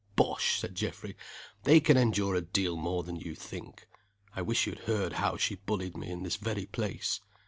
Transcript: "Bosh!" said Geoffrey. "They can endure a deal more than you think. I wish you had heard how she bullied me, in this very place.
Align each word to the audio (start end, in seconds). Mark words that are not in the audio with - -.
"Bosh!" 0.15 0.59
said 0.59 0.73
Geoffrey. 0.73 1.15
"They 1.61 1.79
can 1.79 1.95
endure 1.95 2.33
a 2.33 2.41
deal 2.41 2.75
more 2.75 3.03
than 3.03 3.17
you 3.17 3.35
think. 3.35 3.85
I 4.35 4.41
wish 4.41 4.65
you 4.65 4.73
had 4.73 4.85
heard 4.87 5.13
how 5.13 5.37
she 5.37 5.53
bullied 5.53 5.95
me, 5.95 6.09
in 6.09 6.23
this 6.23 6.37
very 6.37 6.65
place. 6.65 7.21